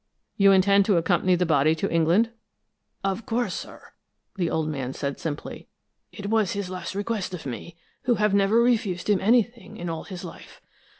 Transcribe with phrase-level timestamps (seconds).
[0.35, 2.31] You intend to accompany the body to England?"
[3.03, 3.93] "Of course, sir,"
[4.35, 5.67] the old man said simply.
[6.11, 7.75] "It was his last request of me,
[8.05, 10.59] who have never refused him anything in all his life.